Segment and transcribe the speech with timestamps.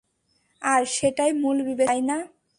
[0.61, 2.17] আর, সেটাই মূল বিবেচ্য, তাই না?